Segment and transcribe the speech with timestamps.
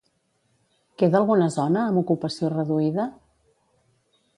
[1.01, 3.11] Queda alguna zona amb ocupació reduïda?